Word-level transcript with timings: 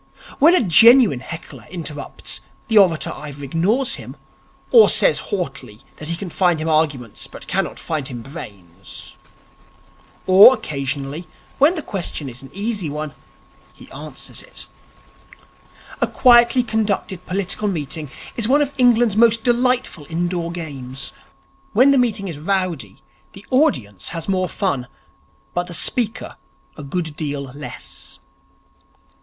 When 0.39 0.55
a 0.55 0.63
genuine 0.63 1.19
heckler 1.19 1.67
interrupts, 1.69 2.41
the 2.69 2.79
orator 2.79 3.11
either 3.11 3.43
ignores 3.43 3.97
him, 4.01 4.15
or 4.71 4.89
says 4.89 5.19
haughtily 5.29 5.81
that 5.97 6.09
he 6.09 6.15
can 6.15 6.31
find 6.31 6.59
him 6.59 6.67
arguments 6.67 7.27
but 7.27 7.45
cannot 7.45 7.77
find 7.77 8.07
him 8.07 8.23
brains. 8.23 9.15
Or, 10.25 10.55
occasionally, 10.55 11.27
when 11.59 11.75
the 11.75 11.83
question 11.83 12.29
is 12.29 12.41
an 12.41 12.49
easy 12.51 12.89
one, 12.89 13.13
he 13.75 13.91
answers 13.91 14.41
it. 14.41 14.65
A 16.01 16.07
quietly 16.07 16.63
conducted 16.63 17.23
political 17.27 17.67
meeting 17.67 18.09
is 18.35 18.47
one 18.47 18.63
of 18.63 18.73
England's 18.79 19.15
most 19.15 19.43
delightful 19.43 20.07
indoor 20.09 20.51
games. 20.51 21.13
When 21.73 21.91
the 21.91 21.99
meeting 21.99 22.27
is 22.27 22.39
rowdy, 22.39 23.03
the 23.33 23.45
audience 23.51 24.09
has 24.09 24.27
more 24.27 24.49
fun, 24.49 24.87
but 25.53 25.67
the 25.67 25.75
speaker 25.75 26.37
a 26.75 26.81
good 26.81 27.15
deal 27.15 27.43
less. 27.53 28.17